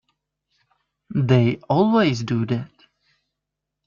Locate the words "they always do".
1.13-2.47